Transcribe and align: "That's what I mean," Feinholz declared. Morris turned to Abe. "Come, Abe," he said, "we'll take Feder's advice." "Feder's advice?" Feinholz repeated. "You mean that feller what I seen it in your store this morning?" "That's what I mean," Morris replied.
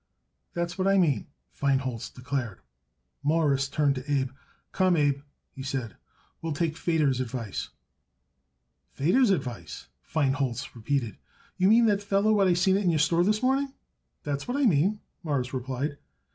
"That's 0.55 0.79
what 0.79 0.87
I 0.87 0.97
mean," 0.97 1.27
Feinholz 1.51 2.09
declared. 2.11 2.61
Morris 3.21 3.69
turned 3.69 3.93
to 3.93 4.11
Abe. 4.11 4.31
"Come, 4.71 4.97
Abe," 4.97 5.21
he 5.51 5.61
said, 5.61 5.95
"we'll 6.41 6.53
take 6.53 6.75
Feder's 6.75 7.19
advice." 7.19 7.69
"Feder's 8.93 9.29
advice?" 9.29 9.89
Feinholz 10.01 10.73
repeated. 10.73 11.17
"You 11.57 11.67
mean 11.67 11.85
that 11.85 12.01
feller 12.01 12.33
what 12.33 12.47
I 12.47 12.53
seen 12.53 12.77
it 12.77 12.83
in 12.83 12.89
your 12.89 12.97
store 12.97 13.23
this 13.23 13.43
morning?" 13.43 13.73
"That's 14.23 14.47
what 14.47 14.57
I 14.57 14.65
mean," 14.65 15.01
Morris 15.21 15.53
replied. 15.53 15.99